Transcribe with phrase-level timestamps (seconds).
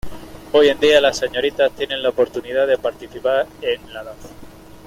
[0.53, 4.29] Hoy en día las señoritas tienen la oportunidad de participar en la danza.